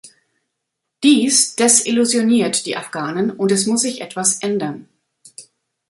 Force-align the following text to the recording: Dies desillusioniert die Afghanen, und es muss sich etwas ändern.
Dies 1.03 1.55
desillusioniert 1.55 2.65
die 2.65 2.75
Afghanen, 2.75 3.29
und 3.29 3.51
es 3.51 3.67
muss 3.67 3.81
sich 3.83 4.01
etwas 4.01 4.39
ändern. 4.41 4.87